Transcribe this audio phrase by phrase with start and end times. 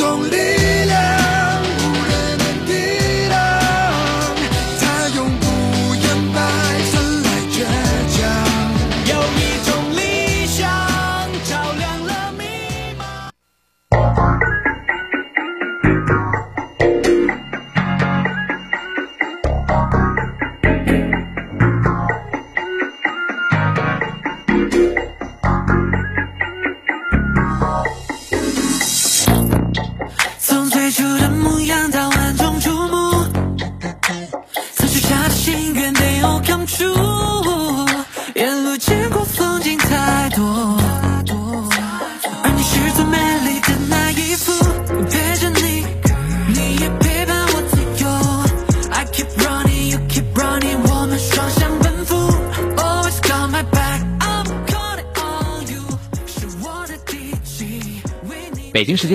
[0.00, 0.36] 有一种力
[0.86, 0.96] 量
[1.60, 2.72] 无人能抵
[3.28, 3.36] 挡。
[4.80, 4.82] 它
[5.14, 5.44] 永不
[5.94, 6.38] 言败
[6.90, 6.92] 生
[7.22, 7.54] 来倔
[8.08, 8.18] 强。
[9.04, 10.00] 有一种理
[10.46, 10.58] 想
[11.44, 12.42] 照亮了迷
[12.98, 13.02] 茫。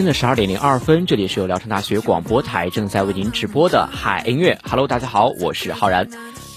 [0.06, 4.60] 的十二点零二分，这里是由聊城大学广播台正在为您直播的海音乐。
[4.64, 6.08] Hello，大家好，我是浩然。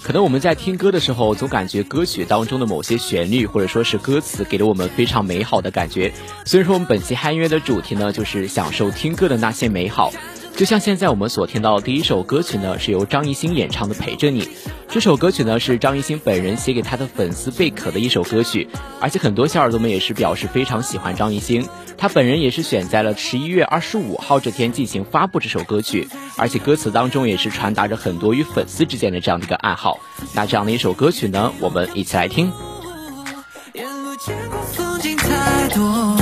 [0.03, 6.13] 可能我们在听歌的时候，总感觉歌曲当中的某些旋律或者说是歌词，给了我们非常美好的感觉。
[6.45, 10.13] 所以说，我们本期嗨音乐的主题呢，就是享受听歌的那些美好。
[10.55, 14.43] 就像现在我们所听到的第一首歌曲呢，是由张艺兴演唱的《陪着你》。
[14.89, 18.67] 这首歌曲呢，是张艺兴本人写给他的粉丝贝壳的一首歌曲，
[18.99, 21.65] 而且很多小耳朵们也是表示非常喜欢张艺兴。
[21.97, 29.99] 他本人也是选在了十一月二十五号这天进行发布这首歌曲，而且歌词当中也是传达着很多与粉丝之间的这样的一个暗号。
[30.33, 32.51] 那这样的一首歌曲呢，我们一起来听。
[35.71, 36.18] 那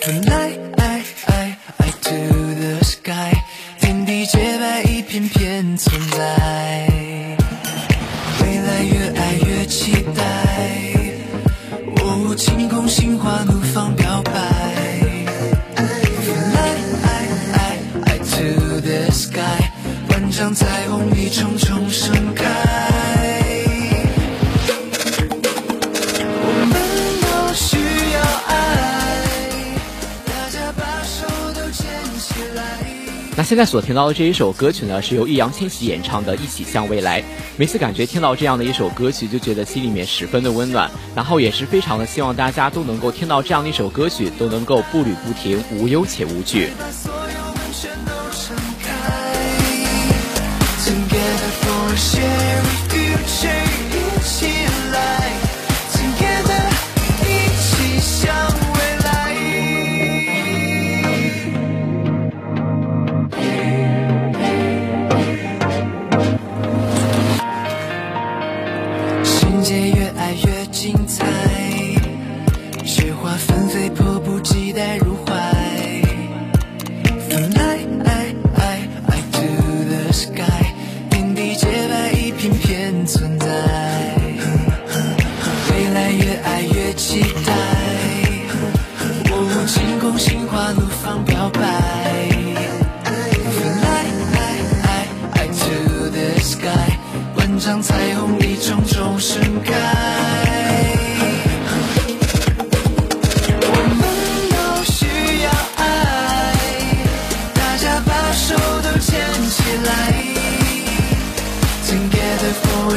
[0.00, 3.32] Tonight I I I to the sky，
[3.78, 5.76] 天地洁白一片片。
[33.50, 37.20] 现在所听到的这一首歌曲呢，是由易烊千玺演唱的《一起向未来》。
[37.56, 46.70] 每次感觉听到这样的一首歌曲，就觉得心里面十分的温暖，然后也是非常的希望大家都能够听到这样的一首歌曲，都能够步履不停，无忧且无惧。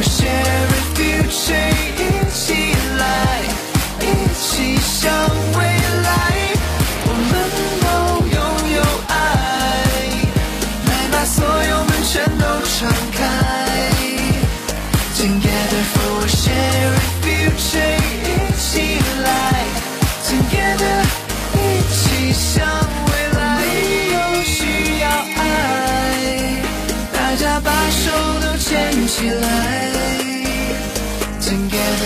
[0.04, 0.43] 起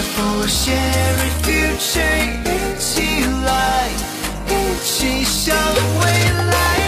[0.07, 1.99] for a shared future，
[2.45, 2.47] 一
[2.79, 2.91] 起
[3.45, 3.89] 来，
[4.47, 4.51] 一
[4.83, 6.01] 起向未
[6.51, 6.86] 来，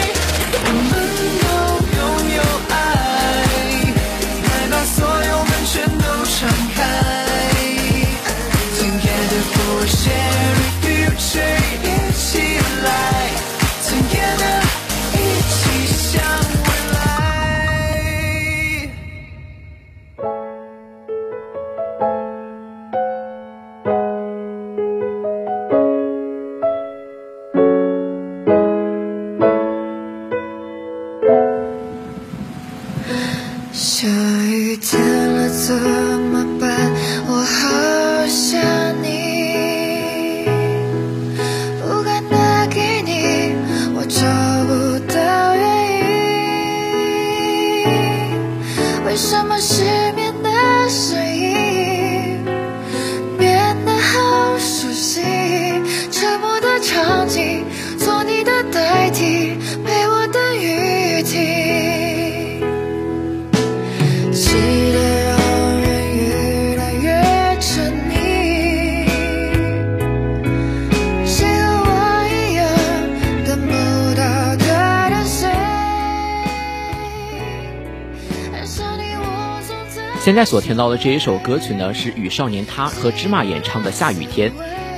[80.31, 84.49] 现在所听到的这一首歌曲呢，是与少年他和芝麻演唱的《下雨天》。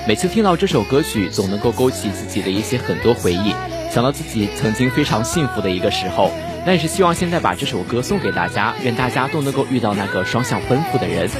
[0.06, 3.54] 每次听到这首歌曲，总能够勾起自己的一些很多回忆，
[3.90, 6.30] 想到自己曾经非常幸福的一个时候。
[6.66, 11.30] 但是希望现在把这首歌送给大家，愿大家都能够遇到那个双向奔赴的人。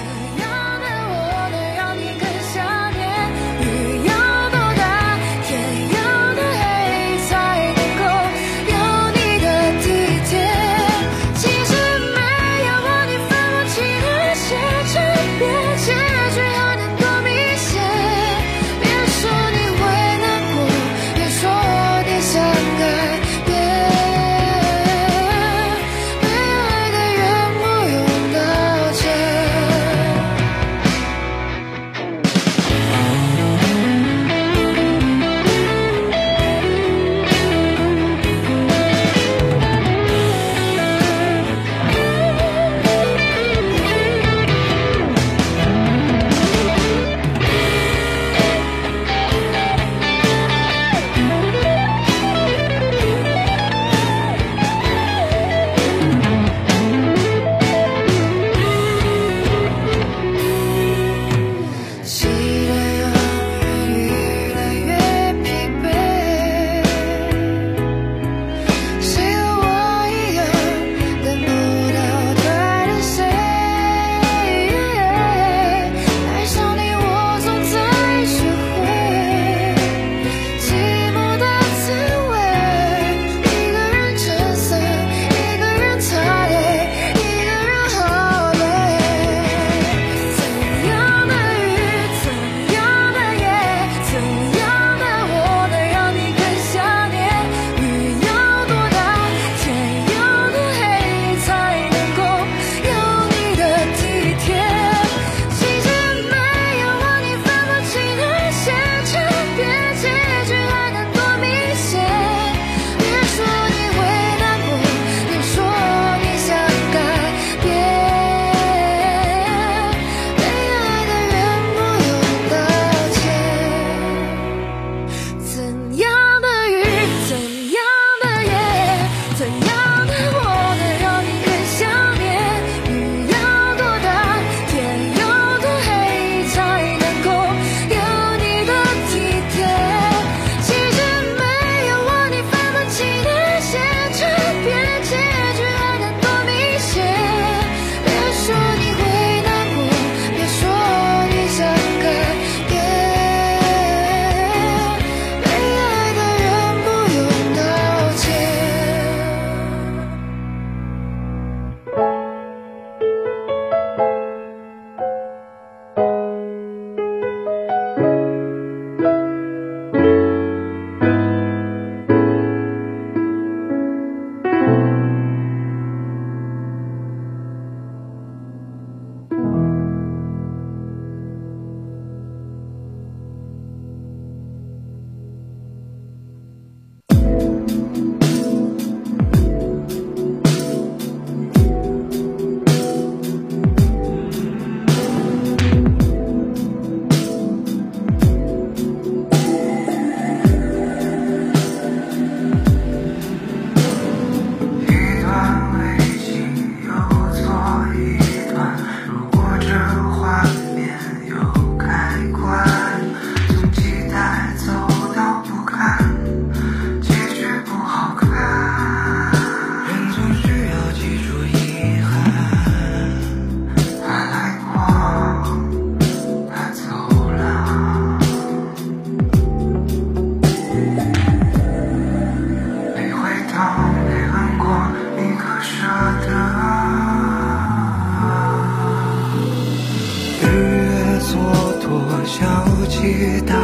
[242.25, 243.55] 小起大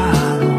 [0.40, 0.57] 落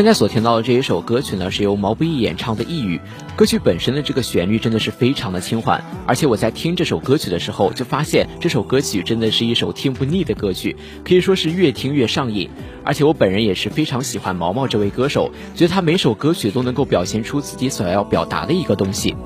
[0.00, 2.98] 现在所听到的这一首歌曲呢，是由毛不易演唱的《异语》。
[3.36, 12.48] 歌曲本身的这个旋律真的是非常的轻缓，而且我在听这首歌曲的时候，就发现这首歌曲真的是一首听不腻的歌曲，可以说是越听越上瘾。
[12.82, 19.10] 而且我本人也是非常喜欢毛毛这位歌手，觉得他每首歌曲都能够表现出自己所要表达的一个东西。
[19.10, 19.16] 可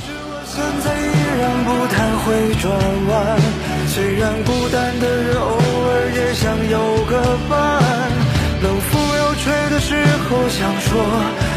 [0.00, 1.04] 是我现在依
[1.38, 2.72] 然不太会转
[3.10, 3.38] 弯，
[3.88, 7.20] 虽然孤单的人偶尔也想有个
[7.50, 7.85] 伴。
[10.06, 10.88] 冷风又吹的时候，想说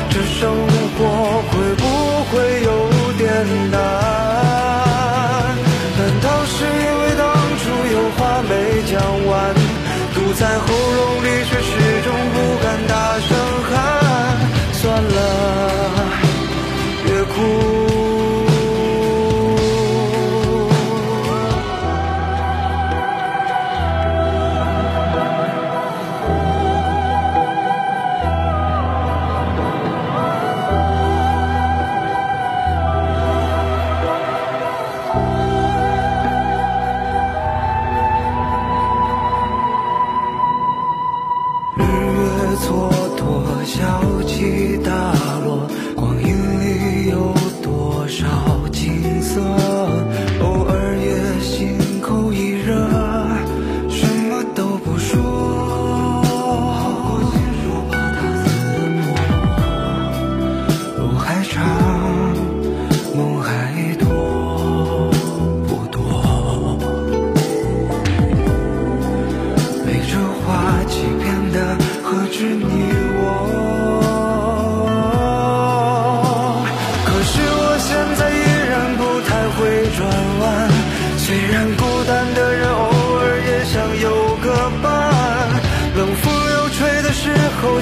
[0.09, 0.49] 这生
[0.97, 0.99] 活
[1.49, 1.83] 会不
[2.29, 2.69] 会有
[3.17, 3.23] 点
[3.71, 3.77] 难？
[5.97, 7.21] 难道是因为当
[7.59, 7.63] 初
[7.93, 8.51] 有话没
[8.91, 8.93] 讲
[9.27, 9.31] 完，
[10.13, 10.65] 堵在喉
[10.97, 11.69] 咙里，却始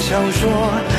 [0.09, 0.96] 小说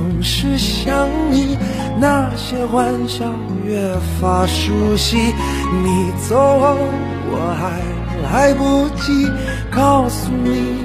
[0.00, 1.58] 总是想你，
[2.00, 3.26] 那些欢笑
[3.66, 3.78] 越
[4.18, 5.18] 发熟悉。
[5.82, 6.74] 你走后，
[7.30, 7.82] 我还
[8.22, 9.28] 来不及
[9.70, 10.78] 告诉你，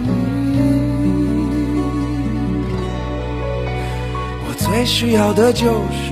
[4.45, 6.12] 我最需要的就是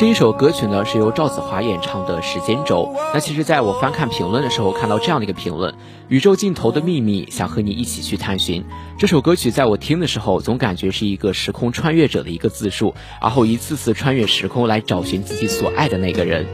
[0.00, 2.90] 这一首歌曲呢是由赵子华演唱的《时间轴》。
[3.12, 5.74] 那其实，在我翻看评论的时候，看到这样的一个评论：
[6.08, 8.64] 宇宙尽头的秘密，想和你一起去探寻。
[8.96, 16.46] 这首歌曲在我听的时候，总感觉是一个时空穿越者的一个自述，然后一次次穿越时空来找寻自己所爱的那个人。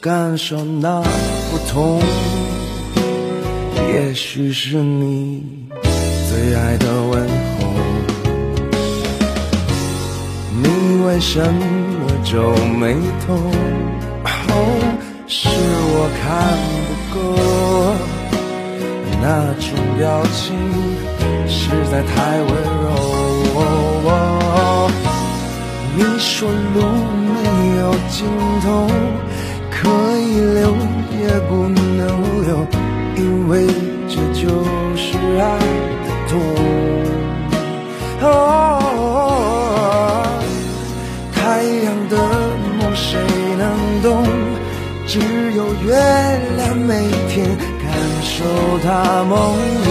[0.00, 1.02] 感受那
[1.50, 2.00] 不同。
[3.92, 5.42] 也许是你
[6.30, 7.68] 最爱的问候。
[10.62, 10.66] 你
[11.04, 13.34] 为什么皱眉头？
[14.48, 14.54] 哦，
[15.28, 16.24] 是我看
[16.86, 17.20] 不够，
[19.20, 20.56] 那种表情
[21.46, 22.88] 实在太温柔。
[25.92, 26.80] 你说路
[27.26, 27.36] 没
[27.80, 28.16] 有尽
[28.62, 28.88] 头，
[29.82, 29.88] 可
[30.18, 30.60] 以留
[31.18, 31.50] 也不
[31.96, 32.00] 能
[32.46, 32.48] 留，
[33.16, 33.66] 因为
[34.08, 34.46] 这就
[34.94, 35.44] 是爱
[36.04, 36.30] 的痛。
[38.22, 38.26] 哦，
[41.32, 42.14] 太阳的
[42.78, 43.08] 梦谁
[43.56, 43.62] 能
[44.02, 44.08] 懂？
[45.06, 45.18] 只
[45.56, 45.88] 有月
[46.56, 46.92] 亮每
[47.28, 47.48] 天
[47.82, 47.90] 感
[48.22, 48.44] 受
[48.84, 49.34] 它梦
[49.86, 49.88] 里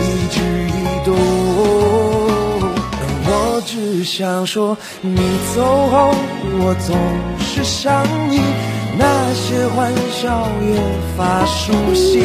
[0.00, 1.08] 一举一动。
[3.32, 5.14] 我只想说，你
[5.54, 6.10] 走后，
[6.62, 6.96] 我总
[7.38, 8.40] 是想你，
[9.00, 10.76] 那些欢笑越
[11.16, 12.20] 发熟悉。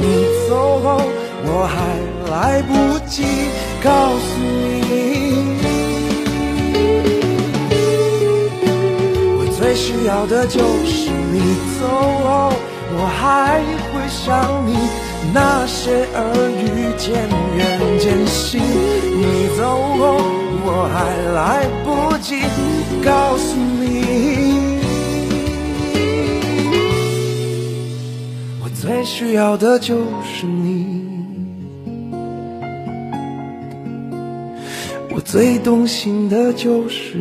[0.00, 0.04] 你
[0.48, 1.00] 走后，
[1.44, 1.76] 我还
[2.28, 2.72] 来不
[3.06, 3.22] 及
[3.82, 4.90] 告诉你，
[9.38, 11.36] 我最需要的就是你
[11.78, 12.52] 走后，
[12.92, 14.26] 我还会想
[14.66, 14.70] 你。
[15.30, 16.64] 那些耳语
[16.96, 17.12] 渐
[17.56, 17.60] 远
[18.00, 19.22] 渐行，你
[19.58, 19.60] 走
[19.98, 20.16] 后，
[20.64, 20.96] 我还
[21.34, 21.86] 来不
[22.18, 22.28] 及
[23.04, 24.47] 告诉你，
[28.80, 31.02] 最需要的就是你，
[35.10, 37.18] 我最动心的就是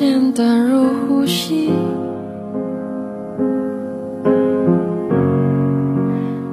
[0.00, 1.70] 简单如呼吸。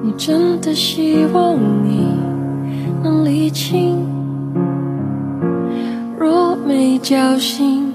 [0.04, 2.12] 你真的希望你
[3.02, 4.06] 能理清，
[6.20, 7.87] 若没交心，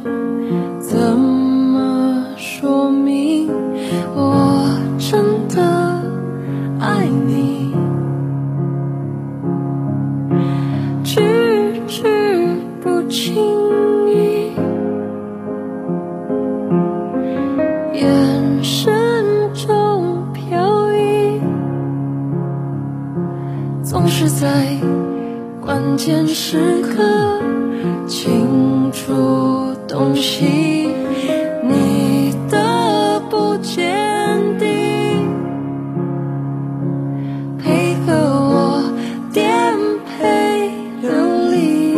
[26.04, 27.40] 关键时刻
[28.08, 30.88] 清楚洞悉
[31.62, 34.66] 你的不坚定。
[37.56, 38.82] 配合我
[39.32, 41.12] 颠沛流
[41.52, 41.94] 离，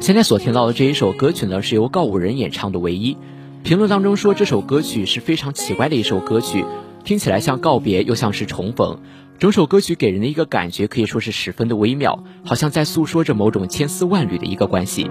[0.00, 3.12] 现在所听到的这一首歌曲呢，是由告五人演唱的《唯一》。
[3.64, 6.64] 评论当中说这首歌曲是非常奇怪的一首歌曲，
[7.06, 8.98] 听起来像告别，又像是重逢。
[9.38, 15.08] 整首歌曲给人的一个感觉可以说是十分的微妙，好像在诉说着某种千丝万缕的一个关系。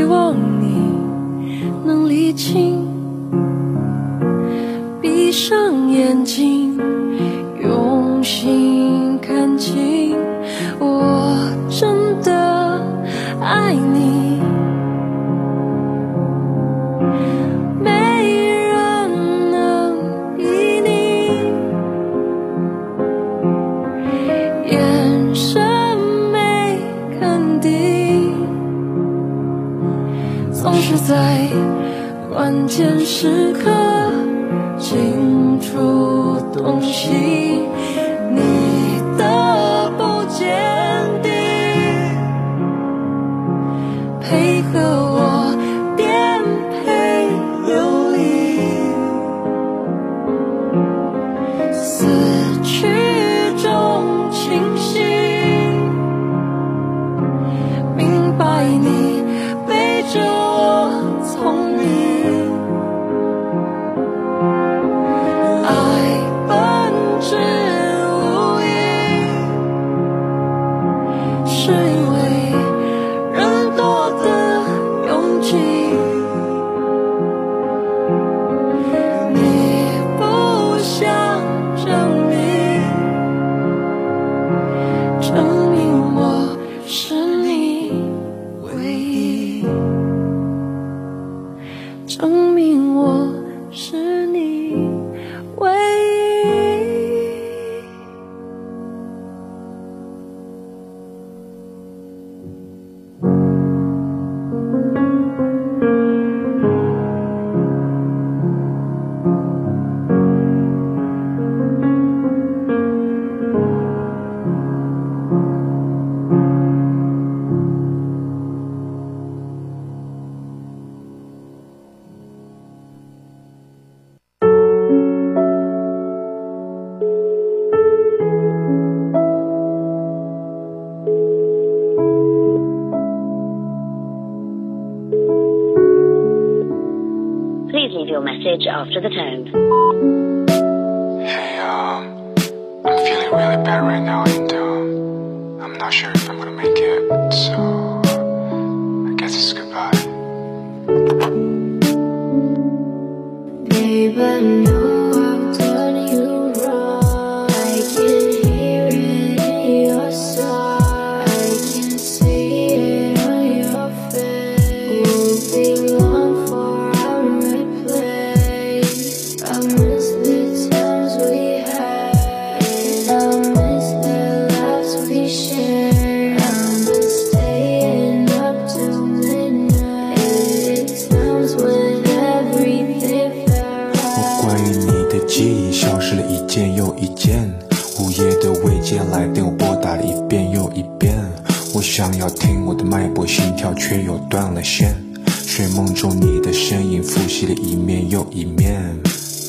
[0.00, 0.94] 希望你
[1.84, 2.88] 能理清，
[5.02, 6.74] 闭上眼睛，
[7.62, 10.16] 用心看清，
[10.78, 11.36] 我
[11.68, 12.32] 真的
[13.42, 14.09] 爱你。
[32.80, 33.89] 键时刻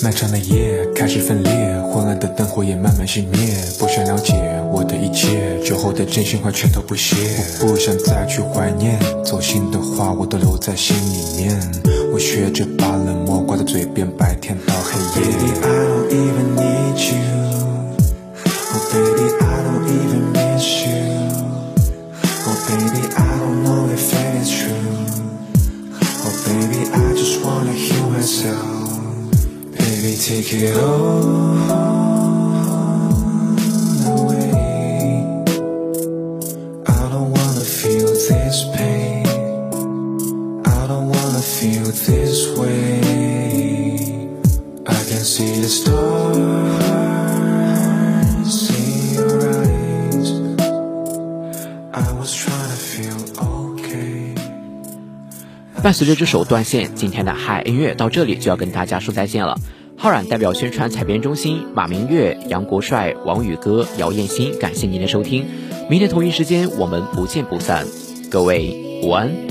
[0.03, 1.51] 漫长的夜开始分裂，
[1.93, 3.55] 昏暗的灯火也慢慢熄灭。
[3.77, 4.33] 不想了解
[4.71, 7.15] 我的一切，酒后的真心话全都不屑。
[7.61, 11.55] 我不想再去怀念，走心的话我都留在心里面。
[12.11, 15.27] 我学着把冷漠挂在嘴边，白天到黑夜。
[15.27, 17.21] Baby, I don't even need you.
[18.73, 19.50] Oh baby, I
[30.50, 31.22] take it all
[34.10, 34.50] away.
[36.84, 39.24] I don't wanna feel this pain.
[40.64, 42.98] I don't wanna feel this way.
[44.84, 45.94] I can see the stars
[48.74, 50.28] in your eyes.
[51.94, 54.34] I was trying to feel okay.
[55.80, 59.56] 伴随着这首断线，今天的嗨音乐到这里就要跟大家说再见了。
[60.01, 65.45] 浩然代表宣传采编中心马明月、杨国帅、王宇哥、姚艳欣，感谢您的收听。
[65.91, 67.85] 明天同一时间我们不见不散，
[68.31, 69.50] 各位午安。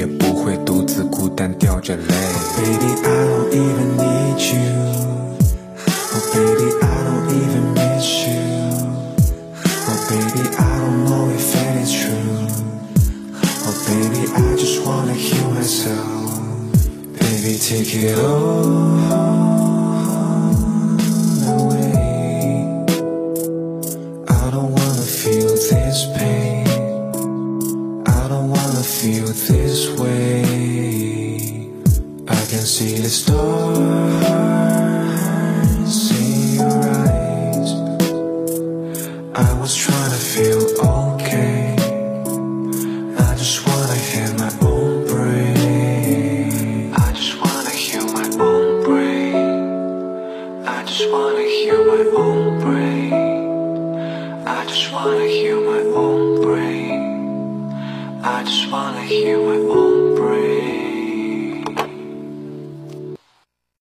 [0.00, 2.04] 也不会独自孤单掉着泪。
[2.08, 4.64] Oh, baby, I don't even need you.
[6.14, 8.40] Oh baby, I don't even miss you.
[9.88, 12.48] Oh baby, I don't know if it is true.
[13.66, 16.40] Oh baby, I just wanna heal myself.
[17.18, 19.29] Baby, take it all.